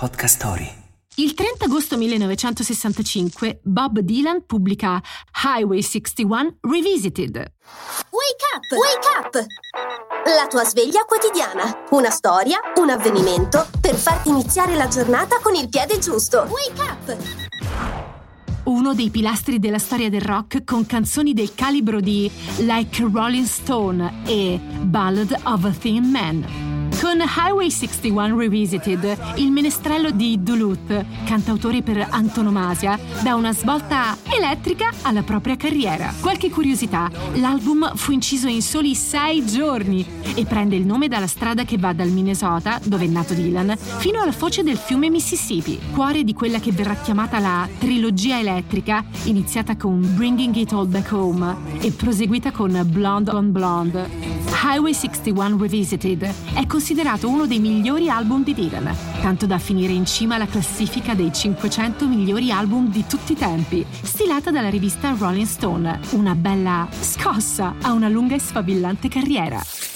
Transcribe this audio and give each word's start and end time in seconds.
Podcast 0.00 0.36
Story. 0.36 0.66
Il 1.16 1.34
30 1.34 1.66
agosto 1.66 1.98
1965 1.98 3.60
Bob 3.62 3.98
Dylan 3.98 4.46
pubblica 4.46 4.98
Highway 5.44 5.82
61 5.82 6.56
Revisited. 6.62 7.36
Wake 7.36 8.46
up! 8.54 8.64
Wake 8.78 9.08
up! 9.18 9.46
La 10.24 10.46
tua 10.48 10.64
sveglia 10.64 11.04
quotidiana. 11.04 11.84
Una 11.90 12.08
storia, 12.08 12.60
un 12.76 12.88
avvenimento 12.88 13.68
per 13.78 13.94
farti 13.94 14.30
iniziare 14.30 14.74
la 14.74 14.88
giornata 14.88 15.38
con 15.38 15.54
il 15.54 15.68
piede 15.68 15.98
giusto. 15.98 16.48
Wake 16.48 16.80
up! 16.80 17.16
Uno 18.64 18.94
dei 18.94 19.10
pilastri 19.10 19.58
della 19.58 19.78
storia 19.78 20.08
del 20.08 20.22
rock 20.22 20.64
con 20.64 20.86
canzoni 20.86 21.34
del 21.34 21.54
calibro 21.54 22.00
di 22.00 22.30
Like 22.60 23.06
Rolling 23.12 23.44
Stone 23.44 24.22
e 24.24 24.58
Ballad 24.80 25.38
of 25.44 25.64
a 25.64 25.70
Thin 25.70 26.04
Man. 26.04 26.59
Con 27.00 27.18
Highway 27.18 27.70
61 27.70 28.36
Revisited, 28.36 29.18
il 29.36 29.50
menestrello 29.50 30.10
di 30.10 30.42
Duluth, 30.42 31.06
cantautore 31.24 31.80
per 31.80 32.06
antonomasia, 32.10 32.98
dà 33.22 33.34
una 33.36 33.54
svolta 33.54 34.18
elettrica 34.24 34.90
alla 35.00 35.22
propria 35.22 35.56
carriera. 35.56 36.12
Qualche 36.20 36.50
curiosità, 36.50 37.10
l'album 37.36 37.94
fu 37.94 38.12
inciso 38.12 38.48
in 38.48 38.60
soli 38.60 38.94
sei 38.94 39.46
giorni 39.46 40.04
e 40.34 40.44
prende 40.44 40.76
il 40.76 40.84
nome 40.84 41.08
dalla 41.08 41.26
strada 41.26 41.64
che 41.64 41.78
va 41.78 41.94
dal 41.94 42.10
Minnesota, 42.10 42.78
dove 42.84 43.06
è 43.06 43.08
nato 43.08 43.32
Dylan, 43.32 43.78
fino 43.78 44.20
alla 44.20 44.32
foce 44.32 44.62
del 44.62 44.76
fiume 44.76 45.08
Mississippi, 45.08 45.80
cuore 45.92 46.22
di 46.22 46.34
quella 46.34 46.60
che 46.60 46.70
verrà 46.70 46.96
chiamata 46.96 47.38
la 47.38 47.66
trilogia 47.78 48.38
elettrica, 48.38 49.02
iniziata 49.24 49.74
con 49.74 50.00
Bringing 50.16 50.54
It 50.54 50.72
All 50.72 50.88
Back 50.88 51.10
Home 51.12 51.56
e 51.80 51.92
proseguita 51.92 52.50
con 52.52 52.78
Blonde 52.84 53.30
on 53.30 53.52
Blonde. 53.52 54.19
Highway 54.62 54.92
61 54.92 55.56
Revisited 55.56 56.34
è 56.52 56.66
considerato 56.66 57.30
uno 57.30 57.46
dei 57.46 57.58
migliori 57.58 58.10
album 58.10 58.44
di 58.44 58.52
Dylan, 58.52 58.94
tanto 59.22 59.46
da 59.46 59.58
finire 59.58 59.94
in 59.94 60.04
cima 60.04 60.34
alla 60.34 60.46
classifica 60.46 61.14
dei 61.14 61.32
500 61.32 62.06
migliori 62.06 62.52
album 62.52 62.90
di 62.90 63.06
tutti 63.08 63.32
i 63.32 63.36
tempi, 63.36 63.86
stilata 64.02 64.50
dalla 64.50 64.68
rivista 64.68 65.14
Rolling 65.16 65.46
Stone, 65.46 66.00
una 66.10 66.34
bella 66.34 66.86
scossa 66.90 67.76
a 67.80 67.92
una 67.92 68.08
lunga 68.08 68.34
e 68.34 68.38
sfavillante 68.38 69.08
carriera. 69.08 69.89